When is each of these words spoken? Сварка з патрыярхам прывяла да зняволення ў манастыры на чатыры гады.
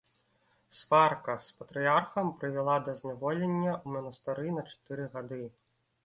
Сварка 0.75 1.33
з 1.43 1.51
патрыярхам 1.57 2.31
прывяла 2.43 2.77
да 2.87 2.95
зняволення 3.01 3.71
ў 3.85 3.87
манастыры 3.97 4.47
на 4.55 4.63
чатыры 4.71 5.05
гады. 5.17 5.39